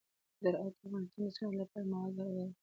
زراعت 0.43 0.73
د 0.75 0.79
افغانستان 0.83 1.21
د 1.27 1.33
صنعت 1.37 1.55
لپاره 1.61 1.89
مواد 1.91 2.11
برابروي. 2.17 2.45